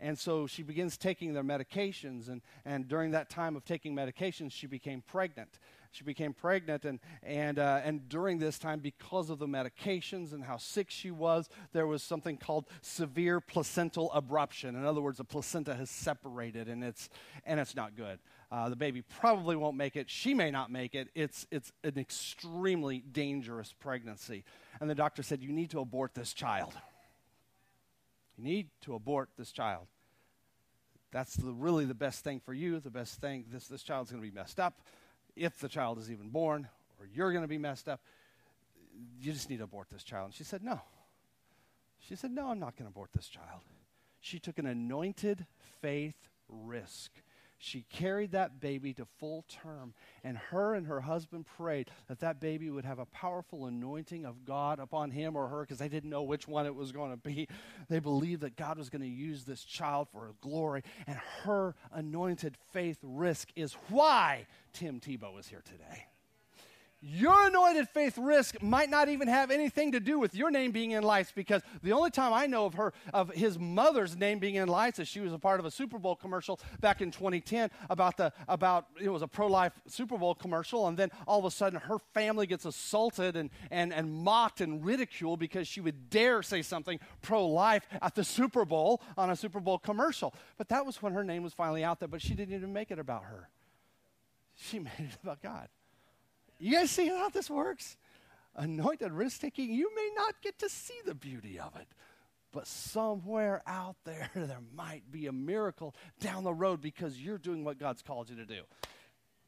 [0.01, 4.53] And so she begins taking their medications, and, and during that time of taking medications,
[4.53, 5.59] she became pregnant.
[5.91, 10.43] She became pregnant, and, and, uh, and during this time, because of the medications and
[10.43, 14.69] how sick she was, there was something called severe placental abruption.
[14.69, 17.09] In other words, the placenta has separated, and it's,
[17.45, 18.19] and it's not good.
[18.51, 20.09] Uh, the baby probably won't make it.
[20.09, 21.09] She may not make it.
[21.13, 24.43] It's, it's an extremely dangerous pregnancy.
[24.81, 26.73] And the doctor said, You need to abort this child.
[28.37, 29.87] You need to abort this child.
[31.11, 32.79] That's the, really the best thing for you.
[32.79, 34.81] The best thing, this, this child's going to be messed up
[35.35, 36.67] if the child is even born,
[36.99, 38.01] or you're going to be messed up.
[39.19, 40.25] You just need to abort this child.
[40.25, 40.81] And she said, No.
[41.99, 43.61] She said, No, I'm not going to abort this child.
[44.21, 45.45] She took an anointed
[45.81, 47.11] faith risk.
[47.61, 49.93] She carried that baby to full term,
[50.23, 54.45] and her and her husband prayed that that baby would have a powerful anointing of
[54.45, 57.17] God upon him or her because they didn't know which one it was going to
[57.17, 57.49] be.
[57.89, 61.75] They believed that God was going to use this child for his glory, and her
[61.91, 66.05] anointed faith risk is why Tim Tebow is here today.
[67.01, 70.91] Your anointed faith risk might not even have anything to do with your name being
[70.91, 74.55] in lights because the only time I know of her, of his mother's name being
[74.55, 77.71] in lights is she was a part of a Super Bowl commercial back in 2010
[77.89, 81.51] about the, about, it was a pro-life Super Bowl commercial and then all of a
[81.51, 86.43] sudden her family gets assaulted and, and, and mocked and ridiculed because she would dare
[86.43, 90.33] say something pro-life at the Super Bowl on a Super Bowl commercial.
[90.57, 92.91] But that was when her name was finally out there, but she didn't even make
[92.91, 93.47] it about her.
[94.53, 95.69] She made it about God.
[96.59, 97.97] You guys see how this works?
[98.55, 101.87] Anointed risk taking, you may not get to see the beauty of it,
[102.51, 107.63] but somewhere out there, there might be a miracle down the road because you're doing
[107.63, 108.61] what God's called you to do.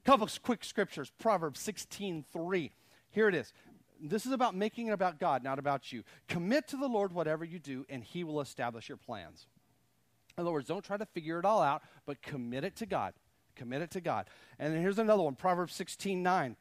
[0.04, 2.72] Couple quick scriptures Proverbs 16 3.
[3.12, 3.54] Here it is.
[4.04, 6.04] This is about making it about God, not about you.
[6.28, 9.46] Commit to the Lord whatever you do, and He will establish your plans.
[10.38, 13.14] In other words, don't try to figure it all out, but commit it to God.
[13.56, 14.28] Commit it to God.
[14.58, 16.56] And here's another one Proverbs 16 9.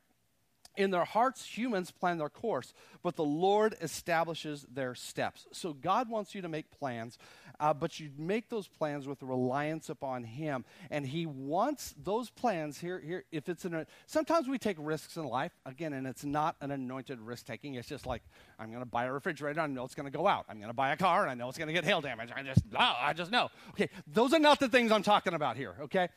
[0.76, 5.46] In their hearts, humans plan their course, but the Lord establishes their steps.
[5.52, 7.18] So God wants you to make plans,
[7.58, 10.64] uh, but you make those plans with reliance upon Him.
[10.90, 13.00] And He wants those plans here.
[13.00, 16.70] Here, if it's an, sometimes we take risks in life again, and it's not an
[16.70, 17.74] anointed risk taking.
[17.74, 18.22] It's just like
[18.58, 19.60] I'm going to buy a refrigerator.
[19.60, 20.46] I know it's going to go out.
[20.48, 22.30] I'm going to buy a car, and I know it's going to get hail damage.
[22.34, 23.50] I just, oh, I just know.
[23.70, 25.74] Okay, those are not the things I'm talking about here.
[25.82, 26.08] Okay,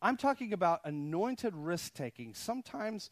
[0.00, 2.34] I'm talking about anointed risk taking.
[2.34, 3.10] Sometimes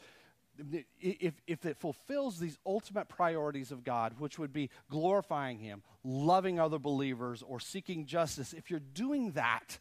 [1.01, 6.59] if, if it fulfills these ultimate priorities of God, which would be glorifying Him, loving
[6.59, 9.79] other believers, or seeking justice, if you're doing that,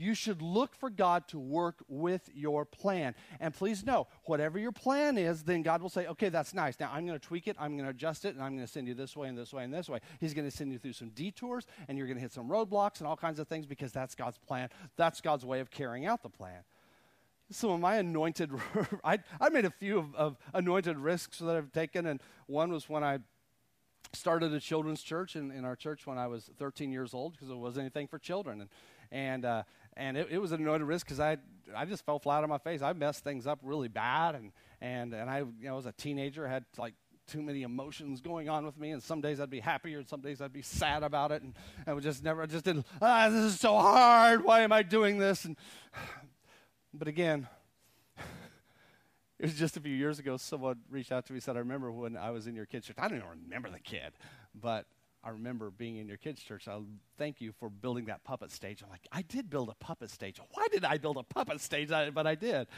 [0.00, 3.14] you should look for God to work with your plan.
[3.38, 6.80] And please know, whatever your plan is, then God will say, okay, that's nice.
[6.80, 8.72] Now I'm going to tweak it, I'm going to adjust it, and I'm going to
[8.72, 10.00] send you this way and this way and this way.
[10.18, 13.00] He's going to send you through some detours, and you're going to hit some roadblocks
[13.00, 14.70] and all kinds of things because that's God's plan.
[14.96, 16.62] That's God's way of carrying out the plan
[17.50, 18.50] some of my anointed
[19.04, 22.88] I, I made a few of, of, anointed risks that i've taken and one was
[22.88, 23.18] when i
[24.12, 27.50] started a children's church in, in our church when i was 13 years old because
[27.50, 28.70] it wasn't anything for children and
[29.12, 29.62] and uh,
[29.96, 31.38] and it, it, was an anointed risk because I
[31.74, 32.82] I just fell flat on my face.
[32.82, 36.46] I messed things up really bad, and and and I you know as a teenager
[36.46, 36.94] had like
[37.26, 40.20] too many emotions going on with me, and some days I'd be happier, and some
[40.20, 41.54] days I'd be sad about it, and
[41.86, 42.86] I would just never I just didn't.
[43.00, 44.44] Ah, this is so hard.
[44.44, 45.44] Why am I doing this?
[45.44, 45.56] And
[46.92, 47.48] but again,
[49.38, 51.60] it was just a few years ago, someone reached out to me and said, I
[51.60, 52.96] remember when I was in your kids' church.
[52.98, 54.12] I don't even remember the kid,
[54.54, 54.86] but
[55.22, 56.66] I remember being in your kids' church.
[56.66, 56.78] I
[57.18, 58.82] thank you for building that puppet stage.
[58.82, 60.40] I'm like, I did build a puppet stage.
[60.52, 61.90] Why did I build a puppet stage?
[61.90, 62.68] I, but I did.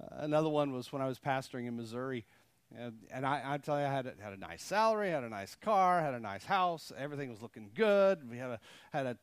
[0.00, 2.26] Uh, another one was when I was pastoring in Missouri.
[2.76, 5.28] And, and I, I tell you, I had a, had a nice salary, had a
[5.28, 6.92] nice car, had a nice house.
[6.98, 8.28] Everything was looking good.
[8.28, 8.60] We had a,
[8.92, 9.16] had a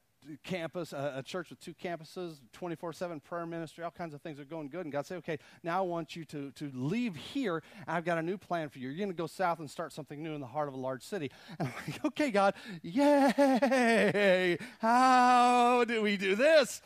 [0.44, 4.46] campus, a, church with two campuses, 24 7 prayer ministry, all kinds of things are
[4.46, 4.86] going good.
[4.86, 7.64] And God said, okay, now I want you to, to leave here.
[7.88, 8.90] I've got a new plan for you.
[8.90, 11.04] You're going to go south and start something new in the heart of a large
[11.04, 11.32] city.
[11.60, 14.58] And I'm like, okay, God, yay!
[14.80, 16.82] How do we do this?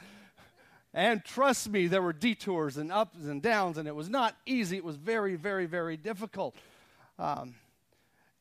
[0.93, 4.77] And trust me, there were detours and ups and downs, and it was not easy.
[4.77, 6.55] It was very, very, very difficult.
[7.19, 7.55] Um,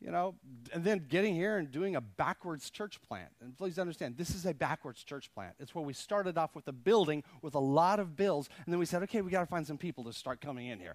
[0.00, 0.34] you know,
[0.72, 3.30] and then getting here and doing a backwards church plant.
[3.40, 5.54] And please understand, this is a backwards church plant.
[5.58, 8.78] It's where we started off with a building with a lot of bills, and then
[8.78, 10.94] we said, okay, we got to find some people to start coming in here.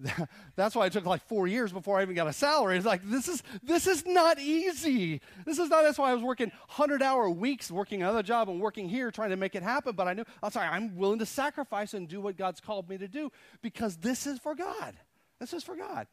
[0.56, 2.76] That's why it took like four years before I even got a salary.
[2.76, 5.20] It's like this is this is not easy.
[5.44, 5.82] This is not.
[5.82, 9.30] That's why I was working hundred hour weeks, working another job and working here, trying
[9.30, 9.94] to make it happen.
[9.94, 10.66] But I knew I'm sorry.
[10.66, 14.38] I'm willing to sacrifice and do what God's called me to do because this is
[14.38, 14.94] for God.
[15.38, 16.06] This is for God.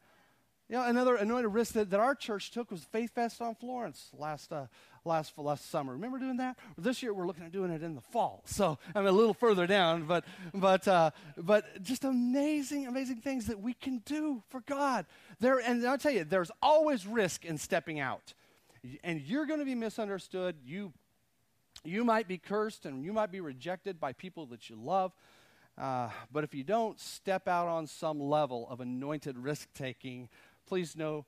[0.70, 4.08] You know, another anointed risk that, that our church took was Faith Fest on Florence
[4.16, 4.66] last, uh,
[5.04, 5.94] last, last summer.
[5.94, 6.56] Remember doing that?
[6.78, 8.44] This year we're looking at doing it in the fall.
[8.44, 13.58] So I'm a little further down, but, but, uh, but just amazing, amazing things that
[13.58, 15.06] we can do for God.
[15.40, 18.32] There, and I'll tell you, there's always risk in stepping out.
[19.02, 20.54] And you're going to be misunderstood.
[20.64, 20.92] You,
[21.82, 25.10] you might be cursed and you might be rejected by people that you love.
[25.76, 30.28] Uh, but if you don't step out on some level of anointed risk taking,
[30.70, 31.26] please know,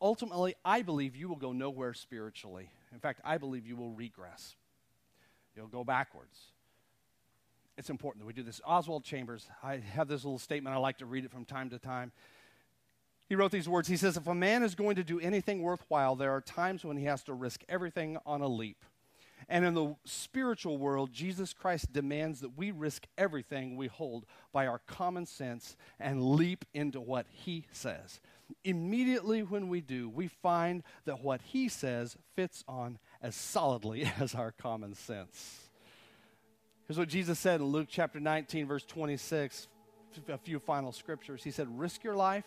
[0.00, 2.70] ultimately, I believe you will go nowhere spiritually.
[2.92, 4.54] In fact, I believe you will regress.
[5.56, 6.38] You'll go backwards.
[7.76, 8.60] It's important that we do this.
[8.64, 10.76] Oswald Chambers, I have this little statement.
[10.76, 12.12] I like to read it from time to time.
[13.28, 13.88] He wrote these words.
[13.88, 16.96] He says, If a man is going to do anything worthwhile, there are times when
[16.96, 18.84] he has to risk everything on a leap.
[19.48, 24.68] And in the spiritual world, Jesus Christ demands that we risk everything we hold by
[24.68, 28.20] our common sense and leap into what he says.
[28.64, 34.34] Immediately when we do, we find that what he says fits on as solidly as
[34.34, 35.60] our common sense.
[36.86, 39.66] Here's what Jesus said in Luke chapter 19, verse 26,
[40.28, 41.42] a few final scriptures.
[41.42, 42.44] He said, Risk your life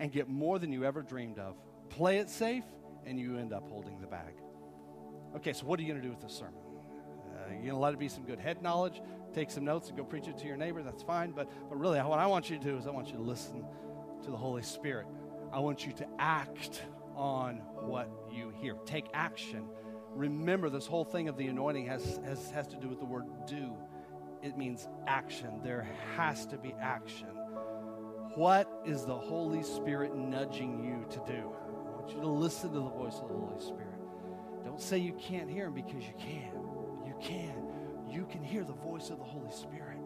[0.00, 1.54] and get more than you ever dreamed of.
[1.88, 2.64] Play it safe,
[3.06, 4.34] and you end up holding the bag.
[5.36, 6.54] Okay, so what are you going to do with this sermon?
[7.32, 9.00] Uh, you're going to let it be some good head knowledge,
[9.32, 10.82] take some notes, and go preach it to your neighbor.
[10.82, 11.30] That's fine.
[11.30, 13.64] But, but really, what I want you to do is I want you to listen
[14.24, 15.06] to the Holy Spirit.
[15.52, 16.82] I want you to act
[17.16, 18.74] on what you hear.
[18.86, 19.64] Take action.
[20.14, 23.24] Remember, this whole thing of the anointing has, has, has to do with the word
[23.46, 23.74] do.
[24.42, 25.60] It means action.
[25.62, 25.86] There
[26.16, 27.28] has to be action.
[28.34, 31.52] What is the Holy Spirit nudging you to do?
[31.52, 33.86] I want you to listen to the voice of the Holy Spirit.
[34.64, 36.52] Don't say you can't hear him because you can.
[37.06, 37.54] You can.
[38.08, 39.99] You can hear the voice of the Holy Spirit.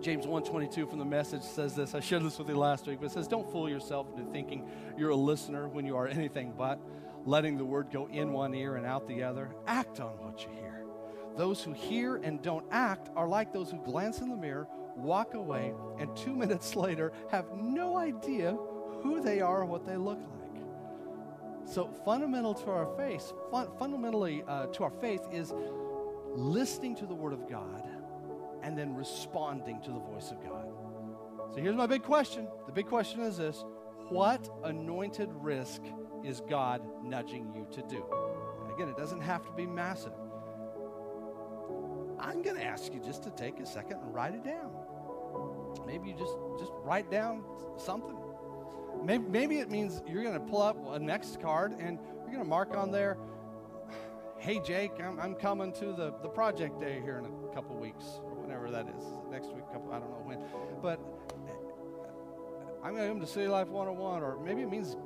[0.00, 1.94] James 1:22 from the message says this.
[1.94, 4.68] I shared this with you last week, but it says, "Don't fool yourself into thinking
[4.96, 6.78] you're a listener when you are anything but,
[7.24, 9.50] letting the word go in one ear and out the other.
[9.66, 10.84] Act on what you hear.
[11.36, 15.34] Those who hear and don't act are like those who glance in the mirror, walk
[15.34, 18.56] away, and two minutes later have no idea
[19.02, 20.62] who they are or what they look like.
[21.66, 25.52] So, fundamental to our faith, fun, fundamentally uh, to our faith, is
[26.34, 27.82] listening to the Word of God
[28.66, 30.66] and then responding to the voice of God.
[31.54, 32.48] So, here's my big question.
[32.66, 33.64] The big question is this
[34.08, 35.82] What anointed risk
[36.24, 38.04] is God nudging you to do?
[38.64, 40.12] And again, it doesn't have to be massive.
[42.18, 44.72] I'm going to ask you just to take a second and write it down.
[45.86, 47.44] Maybe you just just write down
[47.76, 48.16] something.
[49.04, 52.42] Maybe, maybe it means you're going to pull up a next card and you're going
[52.42, 53.16] to mark on there,
[54.38, 58.20] "Hey Jake, I'm, I'm coming to the, the project day here in a couple weeks
[58.66, 59.04] whenever that is.
[59.30, 60.38] Next week, couple I don't know when,
[60.82, 61.00] but
[62.82, 64.96] I'm going to come to City Life 101, or maybe it means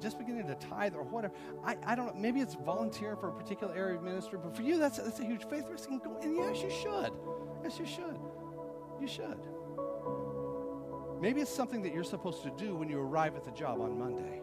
[0.00, 1.32] just beginning to tithe or whatever.
[1.64, 2.20] I, I don't know.
[2.20, 5.24] Maybe it's volunteering for a particular area of ministry, but for you, that's, that's a
[5.24, 5.88] huge faith risk.
[5.88, 7.12] And, go, and yes, you should.
[7.62, 8.18] Yes, you should.
[9.00, 9.38] You should.
[11.18, 13.98] Maybe it's something that you're supposed to do when you arrive at the job on
[13.98, 14.42] Monday.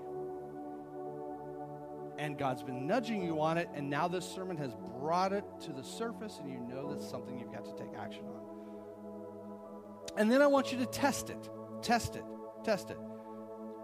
[2.18, 5.74] And God's been nudging you on it, and now this sermon has brought it to
[5.74, 8.42] the surface, and you know that's something you've got to take action on.
[10.18, 11.49] And then I want you to test it.
[11.82, 12.24] Test it.
[12.64, 12.97] Test it.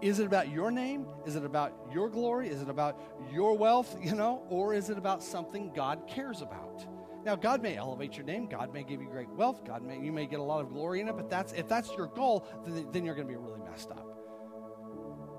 [0.01, 1.05] Is it about your name?
[1.25, 2.47] Is it about your glory?
[2.47, 2.99] Is it about
[3.33, 4.43] your wealth, you know?
[4.49, 6.85] Or is it about something God cares about?
[7.25, 8.47] Now, God may elevate your name.
[8.47, 9.65] God may give you great wealth.
[9.65, 11.91] God may, you may get a lot of glory in it, but that's, if that's
[11.97, 14.05] your goal, then, then you're going to be really messed up.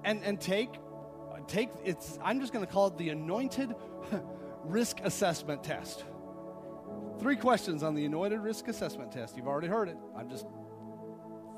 [0.04, 0.74] And, and take,
[1.46, 3.74] take, it's, I'm just going to call it the anointed
[4.64, 6.04] risk assessment test.
[7.18, 9.36] Three questions on the anointed risk assessment test.
[9.36, 9.96] You've already heard it.
[10.16, 10.46] I'm just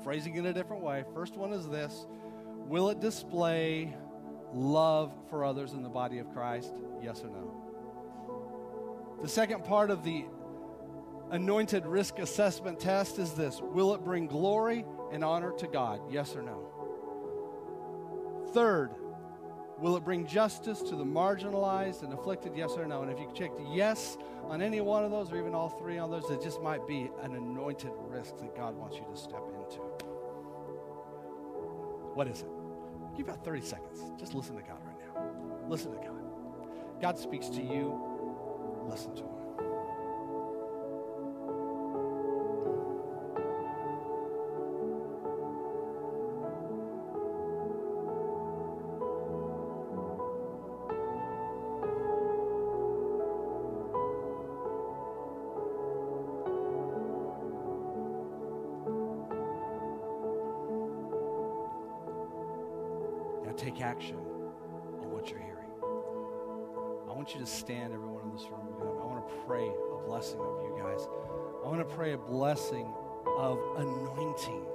[0.03, 1.03] phrasing it a different way.
[1.13, 2.05] First one is this
[2.67, 3.95] Will it display
[4.53, 6.73] love for others in the body of Christ?
[7.01, 9.19] Yes or no?
[9.21, 10.25] The second part of the
[11.31, 16.01] anointed risk assessment test is this Will it bring glory and honor to God?
[16.09, 16.69] Yes or no?
[18.53, 18.91] Third,
[19.83, 22.53] will it bring justice to the marginalized and afflicted?
[22.55, 23.01] Yes or no?
[23.01, 26.09] And if you checked yes on any one of those or even all three on
[26.09, 29.79] those, it just might be an anointed risk that God wants you to step into.
[32.13, 32.47] What is it?
[33.17, 33.99] Give about 30 seconds.
[34.17, 35.67] Just listen to God right now.
[35.67, 36.21] Listen to God.
[37.01, 37.99] God speaks to you.
[38.87, 39.32] Listen to Him.
[63.63, 65.69] Take action on what you're hearing.
[67.09, 68.67] I want you to stand, everyone in this room.
[68.81, 71.07] I want to pray a blessing over you guys.
[71.63, 72.93] I want to pray a blessing
[73.37, 74.65] of anointing.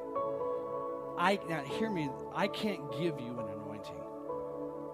[1.19, 2.09] I now hear me.
[2.35, 4.01] I can't give you an anointing,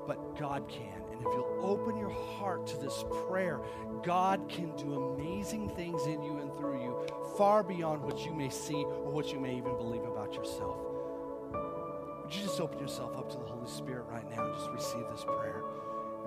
[0.09, 1.03] but God can.
[1.13, 3.61] And if you'll open your heart to this prayer,
[4.03, 7.07] God can do amazing things in you and through you,
[7.39, 10.84] far beyond what you may see or what you may even believe about yourself.
[12.35, 15.25] You just open yourself up to the Holy Spirit right now and just receive this
[15.25, 15.63] prayer?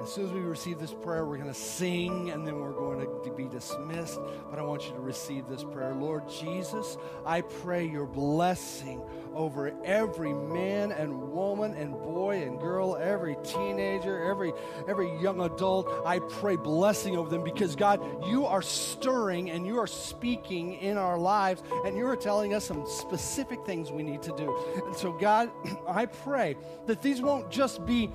[0.01, 3.01] As soon as we receive this prayer, we're going to sing and then we're going
[3.24, 4.20] to be dismissed.
[4.49, 5.93] But I want you to receive this prayer.
[5.93, 9.01] Lord Jesus, I pray your blessing
[9.34, 14.51] over every man and woman and boy and girl, every teenager, every,
[14.88, 15.88] every young adult.
[16.05, 20.97] I pray blessing over them because, God, you are stirring and you are speaking in
[20.97, 24.57] our lives and you are telling us some specific things we need to do.
[24.86, 25.51] And so, God,
[25.88, 26.57] I pray
[26.88, 28.09] that these won't just be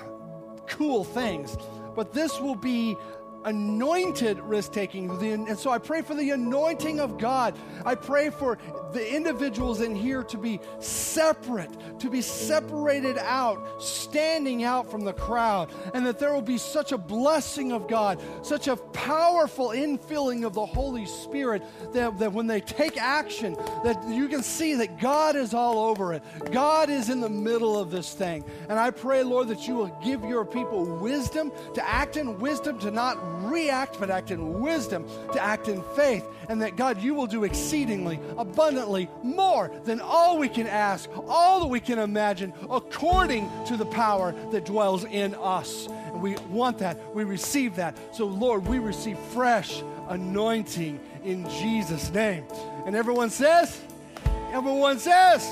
[0.66, 1.56] cool things.
[1.94, 2.96] But this will be
[3.46, 5.08] anointed risk taking.
[5.22, 7.56] And so I pray for the anointing of God.
[7.84, 8.58] I pray for
[8.92, 11.70] the individuals in here to be separate,
[12.00, 16.92] to be separated out, standing out from the crowd, and that there will be such
[16.92, 22.48] a blessing of God, such a powerful infilling of the Holy Spirit that, that when
[22.48, 26.22] they take action, that you can see that God is all over it.
[26.50, 28.44] God is in the middle of this thing.
[28.68, 32.80] And I pray, Lord, that you will give your people wisdom to act in wisdom,
[32.80, 37.14] to not react, but act in wisdom, to act in faith, and that God, you
[37.14, 42.52] will do exceedingly, abundantly more than all we can ask, all that we can imagine,
[42.70, 45.86] according to the power that dwells in us.
[45.86, 47.14] And we want that.
[47.14, 47.96] We receive that.
[48.14, 52.44] So, Lord, we receive fresh anointing in Jesus' name.
[52.86, 53.80] And everyone says,
[54.52, 55.44] everyone says,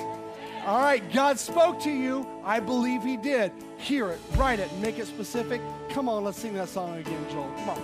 [0.65, 2.27] all right, God spoke to you.
[2.43, 3.53] I believe He did.
[3.85, 5.61] Hear it, write it, make it specific.
[5.91, 7.53] Come on, let's sing that song again, Joel.
[7.59, 7.83] Come on.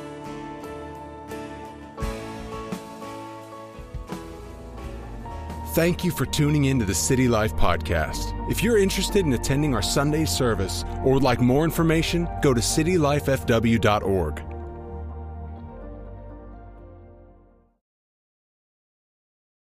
[5.75, 8.33] Thank you for tuning in to the City Life Podcast.
[8.51, 12.63] If you're interested in attending our Sunday service or would like more information, go to
[12.63, 14.50] citylifefw.org.